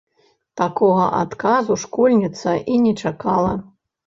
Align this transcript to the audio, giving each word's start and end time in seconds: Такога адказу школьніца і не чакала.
Такога 0.61 1.03
адказу 1.23 1.77
школьніца 1.83 2.55
і 2.73 2.79
не 2.89 2.97
чакала. 3.05 3.53